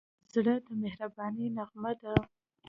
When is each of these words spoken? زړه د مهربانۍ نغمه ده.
زړه 0.33 0.55
د 0.65 0.67
مهربانۍ 0.83 1.47
نغمه 1.57 1.91
ده. 2.01 2.13